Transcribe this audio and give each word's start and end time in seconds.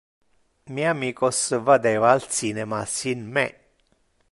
Mi 0.77 0.83
amicos 0.91 1.41
vadeva 1.67 2.09
al 2.15 2.23
cinema 2.39 2.83
sin 2.87 3.25
me. 3.37 3.47